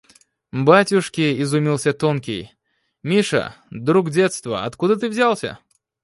[0.69, 2.49] —Батюшки!— изумился тонкий.—
[3.03, 3.55] Миша!
[3.69, 4.65] Друг детства!
[4.65, 5.59] Откуда ты взялся?